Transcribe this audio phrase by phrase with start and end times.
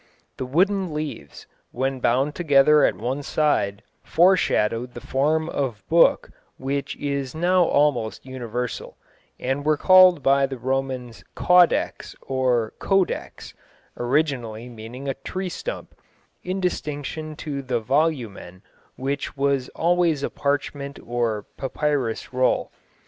[0.37, 6.95] The wooden leaves, when bound together at one side, foreshadowed the form of book which
[6.97, 8.97] is now almost universal,
[9.39, 13.53] and were called by the Romans caudex, or codex
[13.95, 15.93] (originally meaning a tree stump),
[16.43, 18.63] in distinction to the volumen,
[18.95, 22.71] which was always a parchment or papyrus roll.